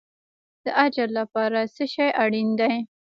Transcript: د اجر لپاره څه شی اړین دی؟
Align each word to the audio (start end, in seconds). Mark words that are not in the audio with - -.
د 0.63 0.65
اجر 0.85 1.07
لپاره 1.19 1.59
څه 1.75 1.83
شی 1.93 2.07
اړین 2.23 2.49
دی؟ 2.59 2.73